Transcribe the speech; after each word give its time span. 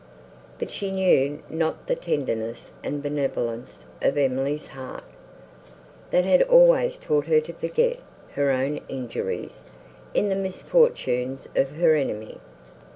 But 0.57 0.71
she 0.71 0.89
knew 0.89 1.43
not 1.47 1.85
the 1.85 1.95
tenderness 1.95 2.71
and 2.83 3.03
benevolence 3.03 3.85
of 4.01 4.17
Emily's 4.17 4.69
heart, 4.69 5.03
that 6.09 6.25
had 6.25 6.41
always 6.41 6.97
taught 6.97 7.27
her 7.27 7.39
to 7.41 7.53
forget 7.53 7.97
her 8.31 8.49
own 8.49 8.79
injuries 8.89 9.61
in 10.15 10.29
the 10.29 10.35
misfortunes 10.35 11.47
of 11.55 11.73
her 11.75 11.93
enemy. 11.93 12.39